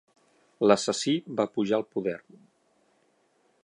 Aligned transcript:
L'assassí 0.69 1.13
va 1.41 1.47
pujar 1.59 1.79
al 1.81 1.87
poder. 1.97 2.19